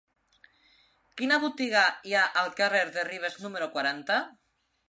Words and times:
Quina 1.19 1.37
botiga 1.43 1.83
hi 2.09 2.17
ha 2.21 2.25
al 2.43 2.51
carrer 2.63 2.83
de 2.97 3.07
Ribes 3.11 3.39
número 3.47 3.73
quaranta? 3.77 4.19